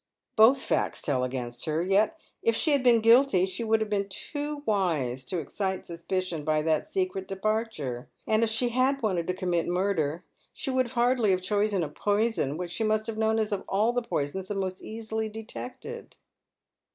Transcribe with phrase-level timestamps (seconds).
[0.35, 1.79] "Both facts tell against her.
[1.83, 6.43] Yet, if she had been guilty, she would have been too wise to excite suspicion
[6.43, 10.23] by that secret departure; and if she had wanted to commit murder
[10.55, 13.93] she would hardly have chosen a poison which she must have known is of all
[14.01, 16.15] poisons the most easilj^ detected."